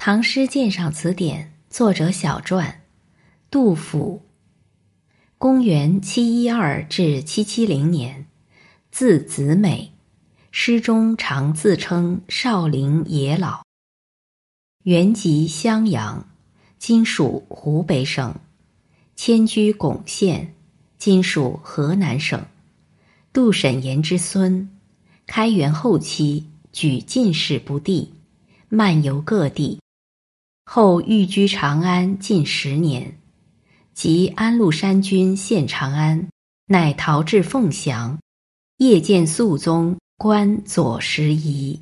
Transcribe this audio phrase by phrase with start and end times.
[0.00, 2.82] 唐诗鉴赏词典》作者小传，
[3.50, 4.22] 杜甫。
[5.38, 8.24] 公元七一二至七七零年，
[8.92, 9.90] 字子美，
[10.52, 13.64] 诗中常自称少陵野老。
[14.84, 16.28] 原籍襄阳，
[16.78, 18.32] 今属湖北省，
[19.16, 20.54] 迁居巩县，
[20.96, 22.46] 今属河南省。
[23.32, 24.70] 杜审言之孙，
[25.26, 28.14] 开元后期举进士不第，
[28.68, 29.80] 漫游各地。
[30.70, 33.18] 后寓居长安近十年，
[33.94, 36.28] 及安禄山军陷长安，
[36.66, 38.18] 乃逃至凤翔，
[38.76, 41.80] 夜见肃宗观左拾遗。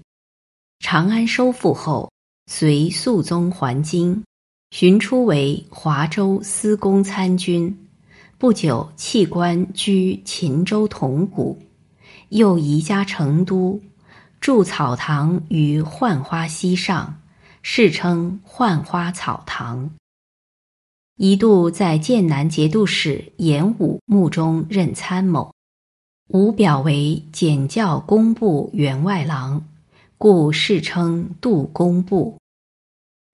[0.78, 2.08] 长安收复后，
[2.46, 4.22] 随肃宗还京，
[4.70, 7.76] 寻出为华州司功参军。
[8.38, 11.58] 不久弃官居秦州铜谷，
[12.28, 13.80] 又移家成都，
[14.40, 17.20] 筑草堂于浣花溪上。
[17.68, 19.90] 世称浣花草堂。
[21.16, 25.52] 一度在剑南节度使严武墓中任参谋，
[26.28, 29.66] 武表为检校工部员外郎，
[30.16, 32.38] 故世称杜工部。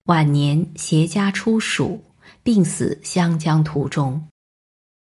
[0.05, 2.03] 晚年携家出蜀，
[2.41, 4.27] 病死湘江途中。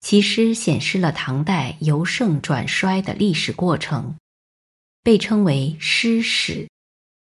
[0.00, 4.14] 其诗显示了唐代由盛转衰的历史过程，
[5.02, 6.68] 被称为诗史，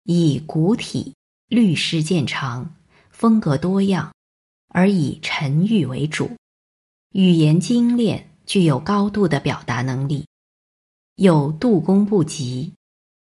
[0.03, 1.15] 以古体。
[1.49, 2.75] 律诗见长，
[3.11, 4.13] 风格多样，
[4.69, 6.31] 而以沉郁为主，
[7.13, 10.27] 语言精炼，具有高度的表达能力。
[11.15, 12.75] 有杜工不及、